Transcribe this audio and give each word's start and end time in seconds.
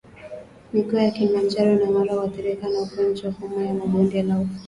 Mikoa 0.73 1.01
ya 1.03 1.11
Kilimanjaro 1.11 1.75
na 1.75 1.91
Mara 1.91 2.13
huathirika 2.13 2.69
na 2.69 2.79
ugonjwa 2.81 3.27
wa 3.29 3.33
homa 3.49 3.65
ya 3.65 3.73
bonde 3.73 4.23
la 4.23 4.39
ufa 4.39 4.59